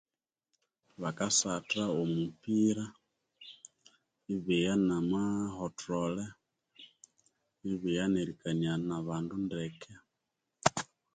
[1.01, 2.85] Bakasatha omupira
[4.35, 6.25] ibigha nama ah hothole
[7.71, 9.91] ibigha nerikania na bandu ndeke